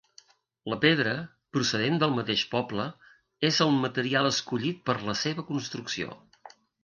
[0.71, 1.11] La pedra,
[1.57, 2.87] procedent del mateix poble,
[3.51, 6.17] és el material escollit per a la seva construcció.